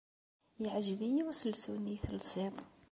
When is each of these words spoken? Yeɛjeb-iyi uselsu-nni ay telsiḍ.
Yeɛjeb-iyi 0.61 1.23
uselsu-nni 1.31 1.91
ay 1.93 1.99
telsiḍ. 2.03 2.55